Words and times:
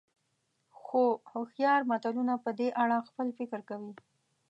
خو 0.81 1.03
هوښیار 1.31 1.81
ملتونه 1.89 2.33
په 2.43 2.51
دې 2.59 2.67
اړه 2.83 2.97
خپل 3.07 3.27
فکر 3.37 3.59
کوي. 3.69 3.93